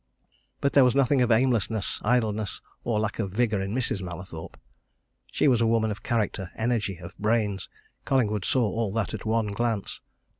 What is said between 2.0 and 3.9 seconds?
idleness, or lack of vigour in